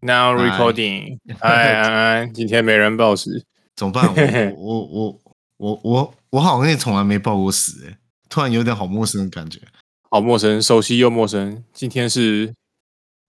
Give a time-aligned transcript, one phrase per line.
[0.00, 3.44] Now recording， 嗨安安，今天没人报时，
[3.74, 4.06] 怎么办？
[4.54, 5.20] 我 我我
[5.56, 7.98] 我我我好像也从来没报过时哎，
[8.28, 9.60] 突然有点好陌生的感觉，
[10.08, 11.64] 好陌生，熟悉又陌生。
[11.72, 12.54] 今天是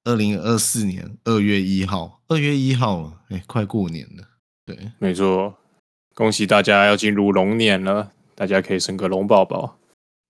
[0.03, 4.23] 二零二四年二月一号，二月一号了，哎，快过年了。
[4.67, 5.57] 对，没错，
[6.13, 9.77] 恭喜大家要进入龙年了，大家可以生个龙宝宝。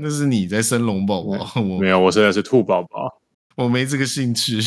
[0.00, 3.20] 那是你在生龙宝宝，我没有，我生的是兔宝宝，
[3.54, 4.58] 我没这个兴趣。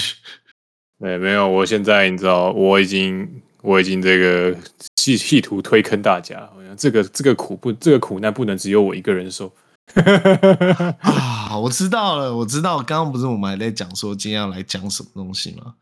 [1.02, 1.48] 对，没有。
[1.48, 4.56] 我现在你知道，我已经我已经这个
[4.96, 9.52] 企企图推坑大家，这个这个苦不这个苦难不能只有我一个人受
[11.02, 11.58] 啊！
[11.58, 12.78] 我知道了，我知道。
[12.78, 15.74] 刚刚不是我们还在讲说今天要来讲什么东西吗？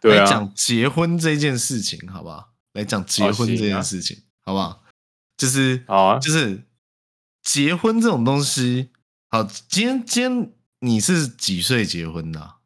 [0.00, 2.50] 对啊，来讲结婚这件事情，好不好？
[2.74, 4.84] 来讲结婚这件事情，好不好？
[5.38, 6.62] 就是好啊，就是
[7.42, 8.90] 结婚这种东西。
[9.30, 12.56] 好，今天今天你是几岁结婚的啊？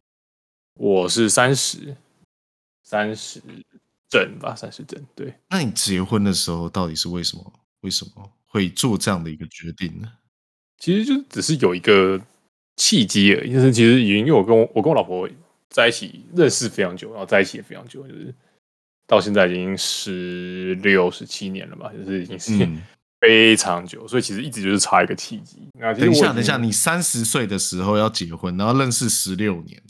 [0.75, 1.97] 我是三十，
[2.91, 3.41] 三十
[4.09, 5.01] 整吧，三十整。
[5.15, 7.53] 对，那你结婚的时候到底是为什么？
[7.83, 10.09] 为什么会做这样的一个决定呢？
[10.77, 12.21] 其实就只是有一个
[12.77, 13.53] 契机而已。
[13.53, 15.29] 就是其实已经因为我跟我我跟我老婆
[15.69, 18.35] 在一起认识非常久，然后在一起也非常久，就是
[19.07, 22.69] 到现在已经十六、十七年了吧，就是已经是
[23.21, 25.69] 非常久，嗯、所以其实一直就是差一个契机。
[25.79, 29.81] 那等一下，等一下，你三十岁的时候要结婚，然后认识十六年。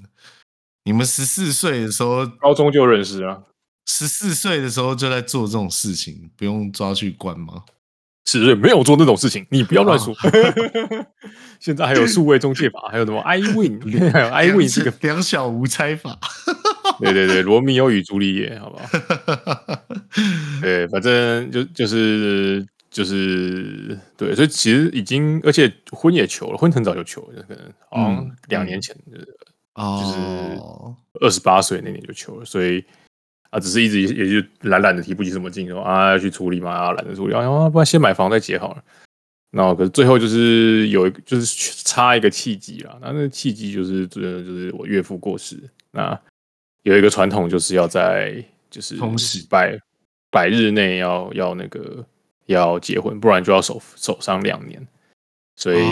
[0.85, 3.43] 你们十四岁的时候，高中就认识啊？
[3.87, 7.65] 十四岁的时候就在做这种事情，不用抓去关吗？
[8.27, 10.15] 十四岁没有做那种事情，你不要乱说。
[10.23, 11.07] 哦、
[11.59, 13.81] 现在还有数位中介法，还有什么 iWin，
[14.13, 16.19] 还有 iWin 这个两小无猜法。
[17.01, 18.85] 对对对，罗密欧与朱丽叶，好不好？
[20.61, 29.19] 对，反正就就是就是对，所以其实已经，而且婚也求了，婚很早就求了，可能好像两年前就
[29.77, 29.83] 是。
[29.83, 30.61] 嗯就是
[31.21, 32.85] 二十八岁那年就求了，所以
[33.51, 38.85] 啊，只是一直也就懒懒的提不起什么劲，说啊要去处理嘛，啊懒得处理，啊不然先买房再结好了。
[39.51, 45.59] 然后可是最后就是有一个就是差一个契机啦，那那个契机就是就是我岳父过世，
[45.91, 46.19] 那
[46.83, 48.97] 有一个传统就是要在就是
[49.49, 49.79] 百
[50.31, 52.05] 百日内要要那个
[52.47, 54.87] 要结婚，不然就要守守丧两年。
[55.61, 55.83] 所以，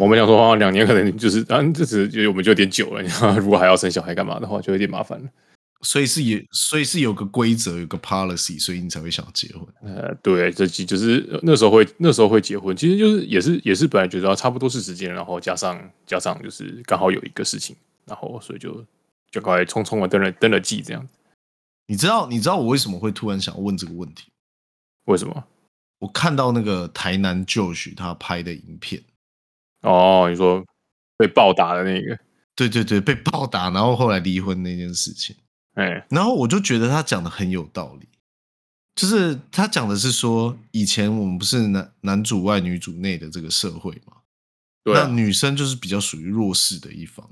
[0.00, 3.02] 我们想说，两年可能就是，啊，这次就我们就有点久了。
[3.38, 5.28] 如果还要生小孩干嘛的话，就有点麻烦了。
[5.82, 9.62] 所以是有，所以是有个规则，有个 policy，所以你才会想结婚。
[9.82, 17.76] 呃，对，这就是那时候会那时候会结婚，其实就是也是也是本来觉得差不多是时间，然后加上加上就是刚好有一个事情，
[18.06, 18.82] 然后所以就
[19.30, 21.06] 就快匆匆的登了登了记这样。
[21.86, 24.24] 你知道你知道我为什么会突然想问这个问题？
[25.04, 25.44] 为什么？
[26.00, 29.02] 我看到那个台南 Josh 他拍的影片，
[29.82, 30.64] 哦，你说
[31.16, 32.18] 被暴打的那个，
[32.54, 35.34] 对对对，被暴打，然后后来离婚那件事情，
[35.74, 38.08] 哎，然后我就觉得他讲的很有道理，
[38.94, 44.18] 就是他讲的是说，以前我们不是男男主外女主内的这个社会嘛，
[44.84, 47.28] 对啊，那女生就是比较属于弱势的一方，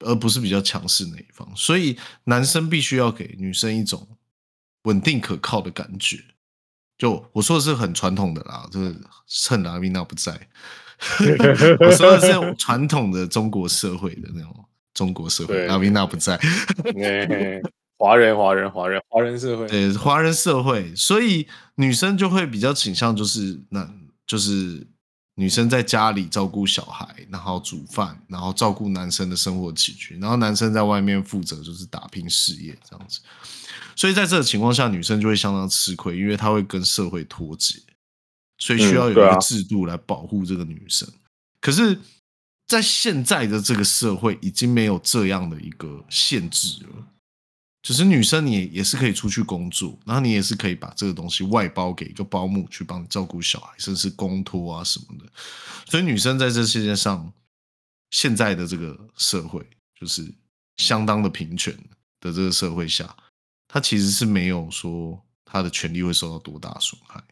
[0.00, 4.08] 而不是比较强势那一方，所以男生必须要给女生一种
[4.84, 6.24] 稳定可靠的感觉。
[6.98, 8.94] 就我说的是很传统的啦，就是
[9.26, 10.32] 趁拉米娜不在，
[11.80, 16.36] 我说的是传统的中国社会的那种中国社会，拉米娜不在，
[17.96, 23.88] 华人华人华人华人社会，对华人社会，所以女生就会比较倾向就是那，
[24.26, 24.86] 就是
[25.38, 33.20] 女生在家里照顾小孩，然后煮饭，然后照顾男生的生活起居，然后男生在外面负责就是打拼事业这样子。
[33.94, 37.78] 所以在这个情况下，女生就会相当吃亏，因为她会跟社会脱节，
[38.58, 41.08] 所以需要有一个制度来保护这个女生。
[41.08, 41.30] 嗯啊、
[41.60, 42.00] 可是，
[42.66, 47.06] 在现在的这个社会，已经没有这样的一个限制了。
[47.88, 55.24] 就是女生你也是可以出去工作，然后你也是可以把这个东西外包给一个保姆去帮你照顾小孩，甚至公托啊什么的。
[55.86, 57.32] 所以女生在这世界上，
[58.10, 59.66] 现在的这个社会，
[59.98, 60.30] 就是
[60.76, 61.72] 相当的平权
[62.20, 63.16] 的这个社会下。
[63.66, 67.24] 她其实是没有说她的权利会受到多大损害，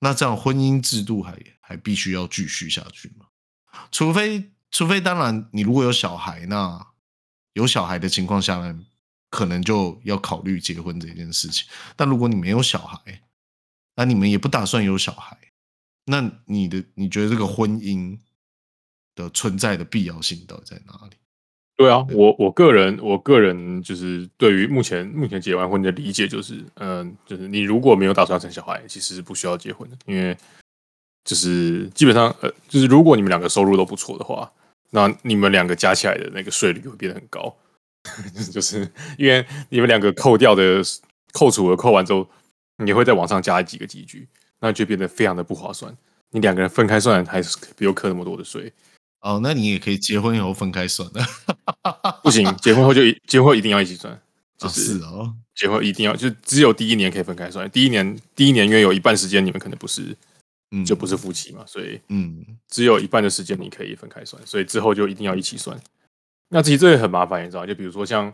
[0.00, 3.26] 那这样婚姻制度还还必须要继续下去吗？
[3.92, 6.84] 除非除非当然你如果有小孩，那
[7.52, 8.84] 有小孩的情况下呢，
[9.36, 11.68] 可能就要考虑结婚这件事情。
[11.94, 12.98] 但如果你没有小孩，
[13.94, 15.36] 那你们也不打算有小孩，
[16.06, 18.18] 那你的你觉得这个婚姻
[19.14, 21.16] 的存在的必要性到底在哪里？
[21.76, 30.34] 对啊，我我个人我个人就是对于目前目前结完婚的理解就是，嗯、就是你如果没有打算生小孩，其实是不需要结婚的，因为
[31.22, 34.50] 就是基本上呃，就是如果你们两个收入都不错的话，
[34.90, 37.54] 那你们两个加起来的那个税率会变得很高，
[38.52, 40.82] 就是因为你们两个扣掉的
[41.32, 42.28] 扣除额扣完之后，
[42.84, 44.28] 你会再往上加几个集聚，
[44.60, 45.96] 那就变得非常的不划算。
[46.30, 48.72] 你两个人分开算，还是不用扣那么多的税。
[49.20, 51.20] 哦，那你也可以结婚以后分开算的，
[52.22, 54.20] 不行，结婚后就结婚后一定要一起算，
[54.56, 60.16] 就是哦，结婚一定要就只有第一年可以分开算，第一年第一年因为有一半时间你们可能不是，
[60.70, 65.76] 嗯，就不是夫妻嘛，所以嗯，只有一半的时间你可以分开算，所以之后就一定要一起算。
[66.48, 68.32] 那其实这也很麻烦，你知道，就比如说像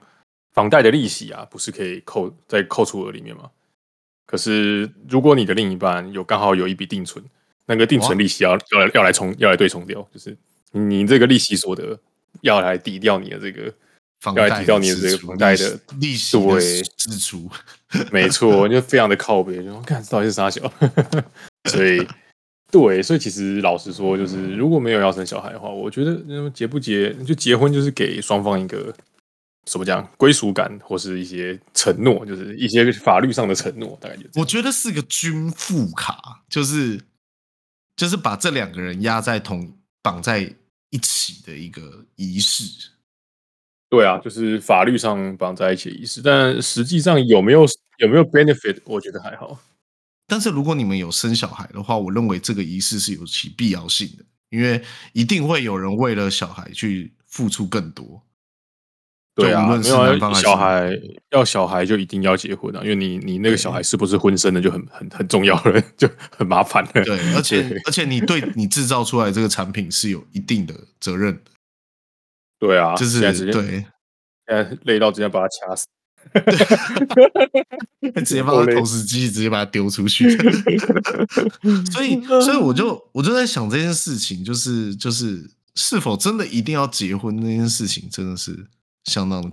[0.53, 3.50] 房贷的利息啊，不是可以扣在扣除额里面吗？
[4.26, 7.25] 可是如果你的另一半有刚好有一笔定存，
[7.67, 10.37] 那个定存利息要要来要来冲要来对冲掉，就是。
[10.75, 12.00] 你这个利息所得
[12.41, 13.70] 要来抵掉你的这个
[14.20, 17.50] 房贷，要来抵掉你的这个房贷的利息对支出，
[18.11, 20.62] 没错，就非常的靠北，就看到底是啥小，
[21.69, 22.09] 所以
[22.73, 28.93] 对，所以其实老实说，就是如果没有要生小孩的话，我觉得结不结就结婚，就是给双方一个
[29.67, 36.99] 怎么讲归属感，或是一些承诺，就是一些法律上的承诺，大概就我觉得是个均富卡，就是
[37.95, 39.73] 就是把这两个人压在同
[40.03, 40.53] 绑在。
[40.95, 42.91] 一起的一个仪式，
[43.89, 47.65] 对啊，就是法律上绑在一起的仪式，但实际上有没有
[47.97, 49.59] 有没有 benefit，我觉得还好。
[50.32, 54.82] 但是如果你们有生小孩的话，我认为这个仪式是有其必要性的，因为
[55.12, 58.23] 一定会有人为了小孩去付出更多。
[59.34, 60.90] 对啊，没有小孩
[61.32, 67.05] 要小孩就一定要结婚啊，因为你你那个小孩是不是婚生的就很很很重要了，就很麻烦了。
[67.05, 71.50] 对，而且 而且你对你制造出来这个产品是有一定的责任的。
[72.58, 73.85] 对啊，就是对，
[74.46, 75.87] 现在累到直接把他掐死，
[78.25, 80.31] 直接把他投石机直接把他丢出去。
[81.93, 88.67] 所以 所以我就我就在想这件事情，就是就是是否真的一定要结婚那件事情，真的是。
[89.05, 89.51] 相当的，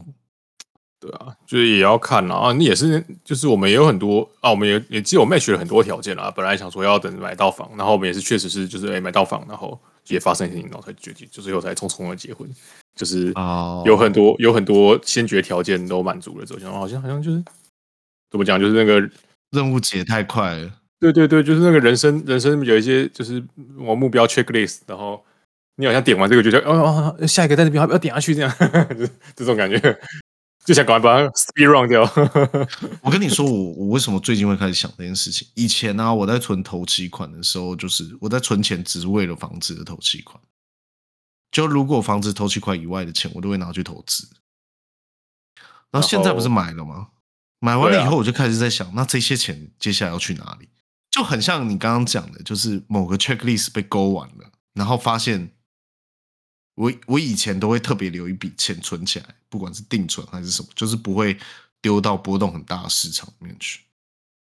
[1.00, 2.54] 对啊，就是也要看啦啊。
[2.54, 6.30] 你也是，就是我们也有很多啊，我们也也只有 match 了很多条件啦。
[6.30, 12.50] 本来想说要等买到房，然后我们也是确实是就是哎、欸、买到房，然后也发生一些情况才决定，就最后才匆匆的结婚。
[12.95, 13.33] 就是
[13.85, 14.39] 有很多、oh.
[14.39, 17.44] 有很多先决条件都满足了之后，好像好像就是
[18.29, 19.00] 怎么讲，就是那个
[19.51, 20.71] 任务解太快了。
[21.00, 23.44] 对对对，就是那个人生人生有一些就是
[23.77, 25.23] 我目标 checklist，然后。
[25.81, 28.35] 你好像点完这个就觉得哦，哦，下一个在那边要不要点下去？
[28.35, 29.79] 这样呵呵 就这种感觉，
[30.69, 32.04] 就想赶快把它 speed run 掉。
[33.01, 35.48] 我跟你说，我我为什么最近会开始想这件事情？
[35.56, 40.39] 以前呢、啊，我在存头期款的时候，就是我在存钱只是为了房子的头期款。
[41.51, 44.30] 就如果房子头期款以外的钱，我都会拿去投资。
[45.89, 47.07] 然后现在不是买了吗？
[47.62, 50.69] 买完了以后，我就开始在想，那这些钱接下来要去哪里？
[51.10, 55.50] 就很像你刚刚讲的，就是某个 checklist 被勾完了，然后发现。
[56.75, 61.37] 我我以前都会特别留一笔钱存起来，不管是定存还是什么，就是不会
[61.81, 63.81] 丢到波动很大的市场里面去。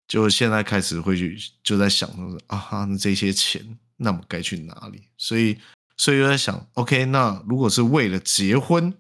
[0.08, 5.04] 就现在开始会去就在想说啊哈，那这些钱那么该去哪里？
[5.18, 5.58] 所以
[5.96, 8.94] 所以又在想，OK，那如果是为了结婚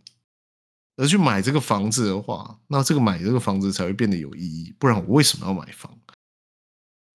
[0.95, 4.74] 而去买这个房子的话，那这个买这个房子才会变得有意义。
[4.79, 5.98] 不然我为什么要买房？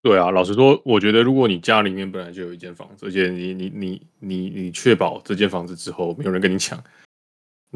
[0.03, 6.81] 对啊，老实说，我觉得如果你家里面本来就有一间房子，而且你你你你你确保这间房子之后没有人跟你抢，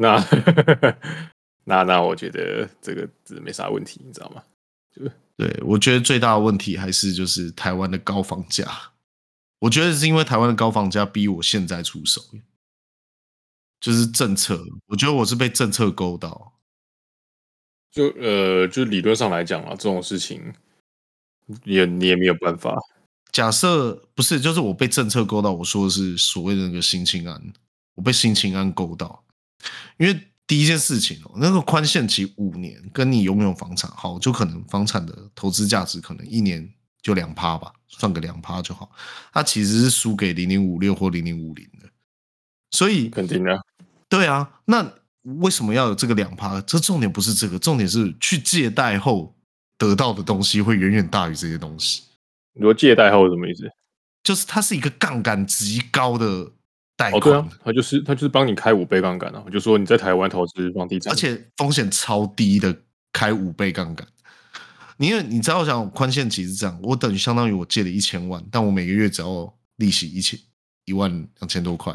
[0.01, 0.17] 那
[1.63, 4.43] 那那我觉得这个这没啥问题，你知道吗？
[4.91, 5.03] 就
[5.37, 8.65] 对，我觉得最大的问题还是就是台湾的高房价。
[9.59, 12.19] 我觉得是因为台湾的高房价逼我现在出手，
[13.79, 14.63] 就是政策。
[14.87, 16.53] 我觉得我是被政策勾到。
[17.91, 20.53] 就呃，就理论上来讲啊，这种事情。
[21.65, 22.75] 也你也没有办法。
[23.31, 25.51] 假设不是，就是我被政策勾到。
[25.51, 27.53] 我说的是所谓的那个新青安，
[27.95, 29.23] 我被新青安勾到。
[29.97, 36.67] 因为第一件事情哦，那个宽限期五年，跟你拥有房产好，就可能房产的投资价值可能一年
[37.01, 38.91] 就两趴吧，算个两趴就好。
[39.33, 41.89] 它其实是输给零零五六或零零五零的，
[42.71, 43.59] 所以肯定的。
[44.09, 44.93] 对啊，那
[45.39, 46.59] 为什么要有这个两趴？
[46.61, 49.35] 这重点不是这个，重点是去借贷后。
[49.77, 52.03] 得到的东西会远远大于这些东西。
[52.53, 53.63] 你说借贷后什么意思？
[54.21, 56.51] 就是它是一个杠杆极高的
[57.01, 62.75] 贷款、哦，对啊，他就是他就是帮你开五倍杠杆啊，就说你在台湾投资房地产，而且风险超低的
[63.11, 64.07] 开五倍杠杆。
[64.97, 70.39] 因为你知道，像宽限期是这样，我等于相当于我借了一千万，但我每个月只要利息一千
[70.85, 71.91] 一万两千多块，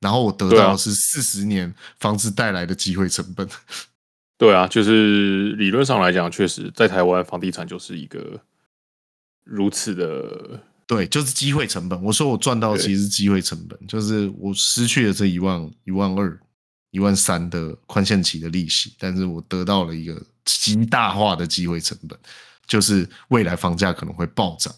[0.00, 3.48] 然后我得到的是四十年房子带来的机会成本。
[4.36, 8.38] 对啊，就是理论上来讲，确实在台湾房地产就是一个
[9.44, 12.02] 如此的，对，就是机会成本。
[12.02, 16.38] 我说我赚到的其实是机会成本，就是我失去了这一万一万二
[16.90, 22.18] 一万三的宽限期的利息，但是我得到了一个极大化的机会成本，
[22.66, 24.74] 就是未来房价可能会暴涨，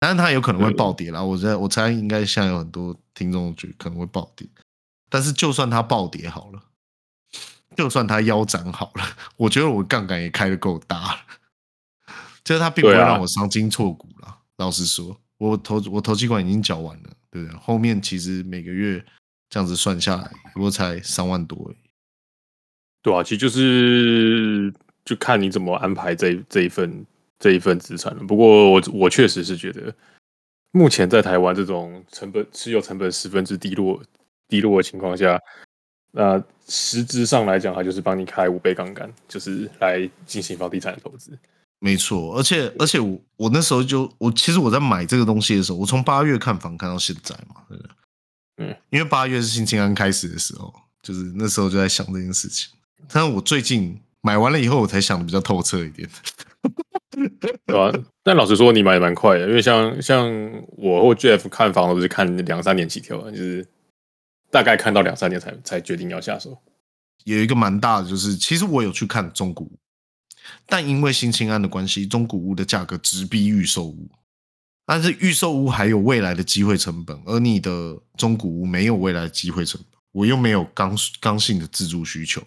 [0.00, 1.22] 但是它有可能会暴跌啦。
[1.22, 4.48] 我觉得我猜应该现在有很多听众觉得可能会暴跌，
[5.08, 6.62] 但是就算它暴跌好了，
[7.76, 9.04] 就算它腰斩好了，
[9.36, 11.18] 我觉得我杠杆也开的够大了，
[12.42, 14.38] 就是它并不会让我伤筋错骨了。
[14.56, 17.58] 老实说，我投我投期款已经缴完了，对不对？
[17.58, 19.04] 后面其实每个月
[19.50, 21.76] 这样子算下来，不过才三万多而已。
[23.02, 24.72] 对啊，其实就是
[25.04, 27.04] 就看你怎么安排这这一份
[27.38, 28.24] 这一份资产了。
[28.24, 29.94] 不过我我确实是觉得，
[30.70, 34.02] 目前在台湾这种成本持有成本十分之低落
[34.48, 35.38] 低落的情况下，
[36.12, 41.38] 那实质上来讲，它就是帮你开五倍杠杆，就是来进行房地产的投资。
[41.84, 47.78] 没错，而且而且我我那时候就我其实我在买这个东西的时候，我从八月看房看到现在嘛，对？
[48.56, 50.72] 嗯，因为八月是新青安开始的时候，
[51.02, 52.72] 就是那时候就在想这件事情。
[53.12, 56.08] 但是我最近买完了以后，我才想的比较透彻一点，
[57.66, 57.92] 对啊？
[58.22, 60.26] 但老实说，你买的蛮快的，因为像像
[60.78, 63.68] 我或 Jeff 看房都是看两三年起跳，就是
[64.50, 66.56] 大概看到两三年才才决定要下手。
[67.24, 69.78] 有一个蛮大的，就是其实我有去看中古屋，
[70.66, 74.08] 但因为新青安的关系，中古屋的价格直逼预售屋，
[74.86, 82.42] 但是预售屋还有未来的机会成本，而你的中古屋没有未来的机会成本，我又没有刚刚性的自住需求。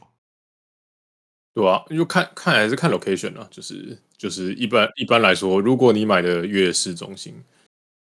[1.53, 7.33] 对啊，就看看还是看 location 啊，就是就是一般一般来说，如果你买的越市中心，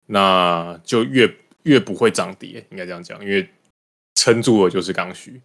[0.06, 1.30] 那就越
[1.64, 3.50] 越不会涨跌，应该这样讲，因为
[4.16, 5.42] 撑住了就是刚需。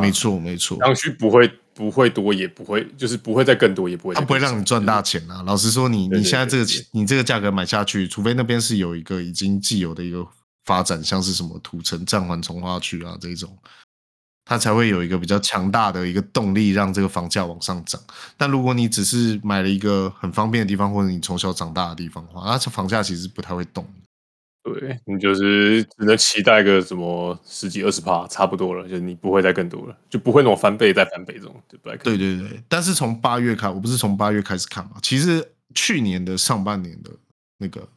[0.00, 5.42] 没错没错，刚需不会不会多，也不会就是不会再更多，也不会它不会让你赚大钱啊。
[5.46, 10.26] 老实说你，你你现在这个你这个价格买下去，除非那边是有一个已经既有的一个
[10.64, 13.56] 发展，像是什么土城暂缓从化区啊这种。
[14.44, 18.00] 它才会有一个比较强大的一个动力，让这个房价往上涨。
[18.36, 23.86] 但如果你只是买了一个很方便的地方，或者你从小长大的地方的话，那这房价其实不太会动。
[24.62, 31.96] 对，你就是只能期待个什么十几二十趴，差不多了，就是你不会再更多了，就不会那种翻倍再翻倍这种，对不对？
[31.98, 32.62] 对对对。
[32.68, 34.96] 但是从八月开，我不是从八月开始看嘛？
[35.02, 37.10] 其实去年的上半年的
[37.58, 37.88] 那个，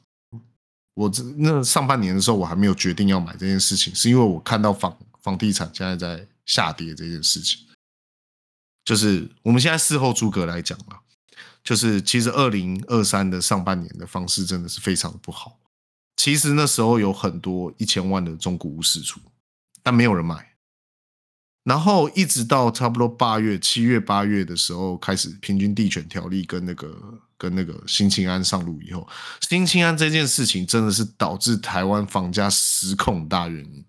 [0.93, 6.27] 我这那上半年的时候，我还没有决定要买这件事情，是因为我看到房房地产现在在。
[6.45, 7.65] 下跌这件事情，
[8.83, 10.99] 就是我们现在事后诸葛来讲嘛，
[11.63, 15.57] 就是其实二零二三的上半年的方式真的是非常的不好。
[16.15, 19.19] 其实那时候有很多一千万的中古屋释出，
[19.81, 20.55] 但没有人买。
[21.63, 29.07] 然后一直到差不多八月、七月、八月的时候，开始平均地权条例跟那个跟那个新青安上路以后，
[29.41, 33.85] 新青安这件事情真的是导致台湾房价失控大原因，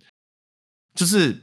[0.94, 1.42] 就是。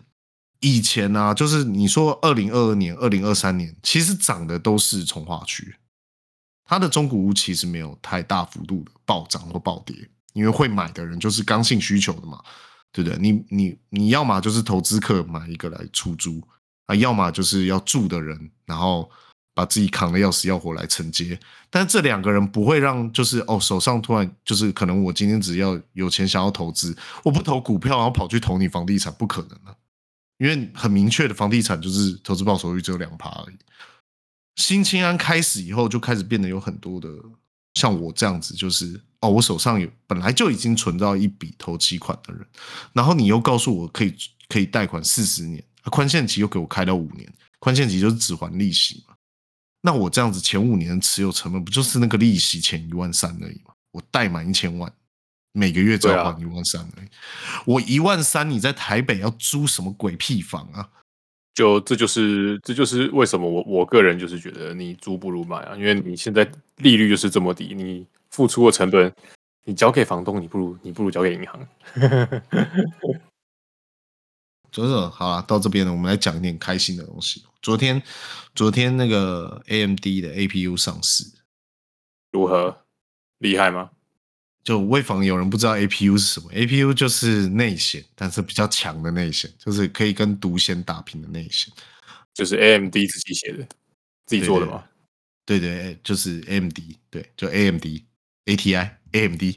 [0.63, 5.75] 以前呢、啊，就是你说二零二二年、二零二三年，其实涨的都是从化区，
[6.65, 12.41] 它的中古屋其实没有太大幅度的暴涨或暴跌，因为会买的人就是刚性需求的嘛，
[12.91, 13.17] 对不对？
[13.19, 16.41] 你你你要么就是投资客买一个来出租
[16.85, 19.09] 啊，要么就是要住的人，然后
[19.53, 21.39] 把自己扛得要死要活来承接。
[21.69, 29.75] 但这两个人不会让，就是哦，手上突然就是可能我今天只要有钱想要投资，我不投股票，然后跑去投你房地产，不可能的。
[30.37, 33.55] 因为很明确的，房地产就是投资报酬率只有两趴而已。
[34.55, 37.07] 新青安开始以后，就开始变得有很多的
[37.75, 42.45] 像我这样子，就是哦，我手上有本来就已经存到一笔投期款的人，
[42.93, 44.13] 然后你又告诉我可以
[44.49, 49.13] 可以贷款四十年，宽限期又给我开到五年，宽限期就是只还利息嘛。
[49.81, 53.73] 那我这样子前五年持有成本不就是那个利息前一万三而已吗？
[53.91, 54.91] 我贷满一千万。
[55.53, 57.07] 每个月只要还一万三而已，
[57.65, 60.89] 我一万三，你在台北要租什么鬼屁房啊？
[61.53, 68.07] 就这就是这就是为什么我我个人就是觉得你租不如买啊，因为你现在利率就是这么低，你
[68.41, 69.13] 付出的成本，
[69.65, 71.67] 你交给房东，你不如你不如交给银行。
[74.71, 77.45] 左手好了，到这边了，我们来讲一点开心的东西。
[77.61, 78.01] 昨天
[78.55, 81.23] 昨天那个 AMD 的 APU 上市，
[82.31, 82.75] 如何
[83.37, 83.91] 厉害吗？
[84.63, 91.71] 就为防有人不知道 APU 是什么，APU 就是内显，但是比较强的内显，就是可以跟独显打平的内显，
[92.33, 93.67] 就是 AMD 自己写的，
[94.25, 94.83] 自己做的嘛。
[95.43, 96.77] 对对，就是 AMD，
[97.09, 97.47] 对，就
[98.45, 99.55] AMD，ATI，AMD。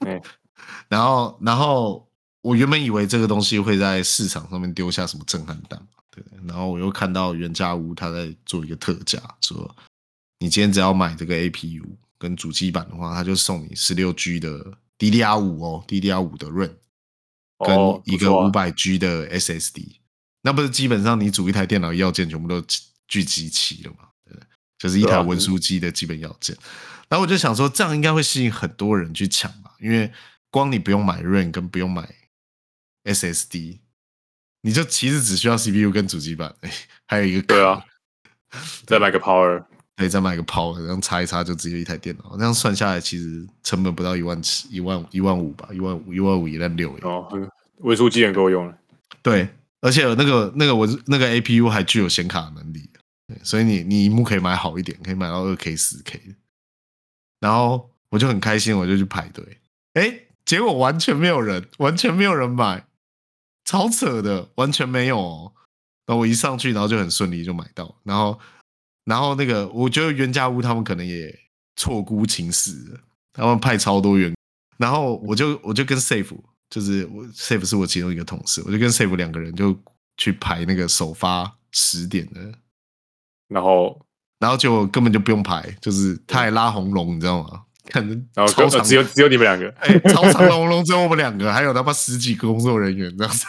[0.00, 0.20] 嗯、
[0.88, 2.08] 然后，然后
[2.42, 6.24] 我原本以为这个东西会在市场上面丢下什么震撼弹，对。
[6.46, 9.76] 然后我又看到原价屋他在做一个特价，说
[10.38, 11.84] 你今天只要买这个 APU。
[12.20, 16.74] 跟主机板的话，他就送你十六 G 的 DDR 五哦，DDR 五的 RAM，
[17.64, 19.96] 跟一个五百 G 的 SSD，、哦啊、
[20.42, 22.62] 那不是基本上你组一台电脑要件全部都
[23.08, 24.00] 聚集齐了嘛？
[24.28, 24.38] 对，
[24.78, 26.54] 就是一台文书机的基本要件。
[27.10, 29.74] 啊、然后我就想说，这样应该会吸引很多人去抢吧？
[29.80, 30.10] 因为
[30.50, 32.08] 光你不用买 RAM，跟不用买
[33.04, 33.80] SSD，
[34.62, 36.54] 你就其实只需要 CPU 跟主机板，
[37.06, 37.84] 还有一个对啊，
[38.86, 39.64] 再买个 Power。
[39.96, 42.34] 可以再买个 Power，然后插一插就直接一台电脑。
[42.38, 46.96] 这样算下来，其实成本不到一万七、一万一万五吧，一万五、一万五一万六。
[47.02, 47.28] 哦，
[47.80, 48.74] 文书机也够用了。
[49.20, 49.46] 对，
[49.82, 52.88] 而且那个那个我那个 APU 还具有显卡能力，
[53.26, 56.18] 对，所以你你一幕可以买好一点，可以买到二 K、四 K。
[57.40, 59.58] 然后我就很开心，我就去排队。
[59.94, 62.86] 哎，结果完全没有人，完全没有人买，
[63.64, 65.52] 超扯的，完全没有哦。
[66.06, 68.38] 然后我一上去，然后就很顺利就买到，然后。
[69.04, 71.36] 然后那个，我觉得原家屋他们可能也
[71.74, 72.70] 错估情势，
[73.32, 74.32] 他们派超多员，
[74.76, 79.76] 然后我就我就跟 Safe，就是我 Safe 是我其中一个同事，我就跟 Safe 两个人就
[80.16, 82.52] 去排那个首发十点的，
[83.48, 83.98] 然后
[84.40, 87.60] 然后就根本就不用排，就是他还拉红龙，你知道吗？
[87.90, 93.46] 可能超长只有只有你们两个，哎，超长的红龙只有我们两个，还有他妈十几个工作人员这样子。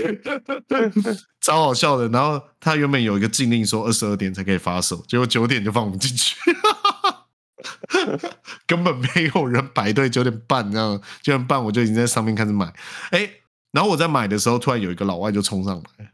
[1.42, 6.36] 超好笑的，然后他原本有一个禁令说二十二点才可以发售，结果九点就放我们进去，
[8.66, 12.72] 根本没有人排队，九点半这样，九点半我就已经在上面开始买，
[13.10, 13.30] 哎，
[13.72, 16.12] 然后我在买的时候，突然有一个老外就冲上来，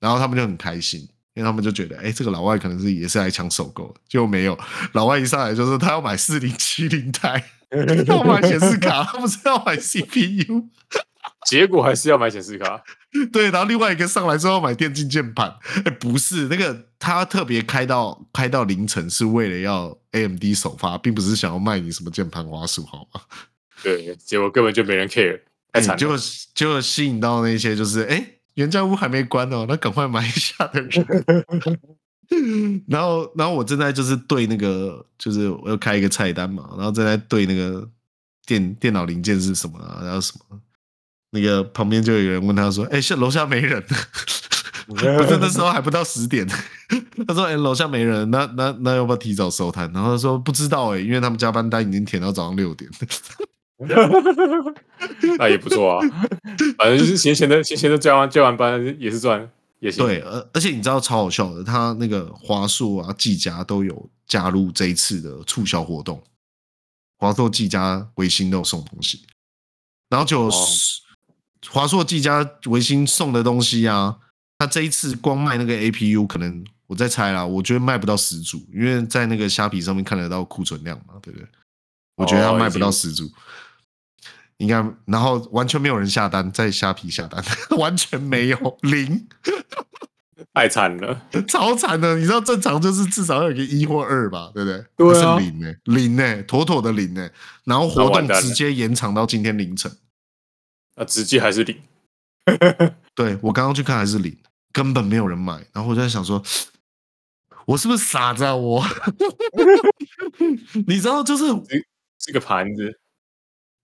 [0.00, 4.58] 然后他们就很开心，因为他们就觉得，哎，这个老外可能是也是来抢首购，结果没有，
[4.92, 7.42] 老外一上来就说他要买四零七零台，
[8.06, 10.68] 要买显示卡，他不是要买 CPU。
[11.46, 12.82] 结果还是要买显示卡，
[13.32, 23.20] 对，然后另外一个上来之后要买电竞键盘，哎，不是那个他特别开到开到凌晨，是为了要 AMD 首发，并不是想要卖你什么键盘滑鼠，好吗？
[23.82, 25.40] 对，结果根本就没人 care，
[25.72, 26.16] 太惨了，就
[26.54, 28.24] 就吸引到那些就是哎，
[28.58, 31.06] 原价屋还没关哦， 那赶快买一下的人。
[32.88, 37.88] 然后，然后我正在就是对那个，就是我要开一个菜单嘛，然后正在对那个
[38.44, 40.60] 电电脑零件是什么啊，然后什么。
[41.30, 43.82] 那个旁边就有人问他说：“哎，楼下没人，
[44.88, 46.46] 不是那时候还不到十点。”
[47.28, 52.90] 他说：“哎，楼下没人，那那那要不要提早收摊？”然后他说：“不知道哎，因为他们加班单已经填到早上六点。”
[55.38, 56.08] 那也不错啊，
[56.76, 60.04] 反正就是闲闲的闲闲的加完加完班也是赚也行。
[60.04, 66.22] 对，而而且你知道超好笑的，他那个华硕啊、技嘉都有加入这一次的促销活动，
[67.18, 69.22] 华硕、技嘉、维新都有送东西，
[70.08, 70.48] 然后就。
[70.48, 70.52] 哦
[71.70, 74.16] 华硕、技嘉、维新送的东西啊，
[74.58, 81.48] 他这一次光卖那个 APU，可能我在猜啦，我觉得卖不到十组，因为在那个虾皮上面看得到库存量嘛，对不对？
[82.14, 83.32] 我觉得他卖不到十组，哦、
[84.58, 87.42] 应该，然后完全没有人下单，在虾皮下单，
[87.78, 89.26] 完全没有 零，
[90.52, 92.16] 太惨了，超惨的。
[92.16, 94.84] 你知道正常就是至少要有个一或二吧，对不对？
[94.96, 97.32] 对啊，是零呢、欸，零呢、欸，妥妥的零呢、欸。
[97.64, 99.90] 然后活动直接延长到今天凌晨。
[100.96, 101.80] 啊，直接还是零，
[103.14, 104.36] 对，我刚刚去看还是零，
[104.72, 105.54] 根本没有人买。
[105.72, 106.42] 然后我就在想说，
[107.66, 108.56] 我是不是傻子啊？
[108.56, 108.84] 我，
[110.88, 111.44] 你知道，就是
[112.18, 112.98] 这个盘子。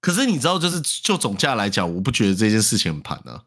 [0.05, 3.45] 可是你知道，就是就总价来讲，我不觉得这件事情很盘啊，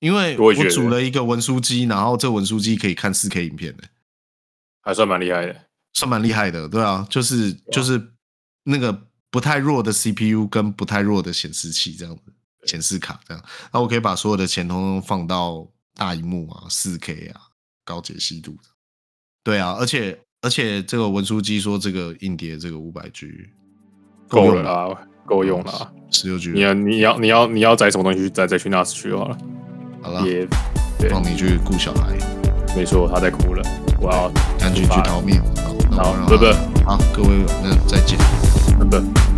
[0.00, 3.84] 因为我组了一个文书机，然后这文书机可以看四 K 影片的，
[4.82, 8.04] 还算蛮厉害的，算蛮厉害的，对啊，就是就是
[8.64, 12.22] 那个不太弱的 CPU 跟不太弱的显示器这样子。
[12.66, 17.40] 显示卡这样，那我可以把所有的钱通通放到大荧幕啊，四 K 啊，
[17.84, 18.56] 高解析度。
[19.44, 23.50] 对啊，而且而且这个文书机说这个硬碟这个五百 G
[24.26, 26.50] 够了啦，够用了，十六 G。
[26.50, 29.38] 你要你要你要你要载什么东西去载再去 NAS 去好了。
[30.02, 30.46] 好了，也
[31.08, 32.16] 放你去顾小孩。
[32.76, 33.62] 没错，他在哭了，
[34.00, 35.40] 我要赶紧去逃命。
[35.90, 36.52] 好，好，拜拜。
[36.84, 37.28] 好，各位，
[37.62, 38.18] 那再见，
[38.78, 39.33] 拜拜。